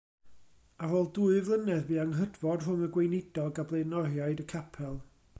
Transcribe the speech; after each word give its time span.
Ar 0.85 0.93
ôl 0.99 1.09
dwy 1.17 1.41
flynedd 1.49 1.83
bu 1.89 1.99
anghydfod 2.03 2.65
rhwng 2.67 2.81
y 2.87 2.89
gweinidog 2.95 3.61
a 3.65 3.65
blaenoriaid 3.73 4.41
y 4.45 4.47
capel. 4.55 4.97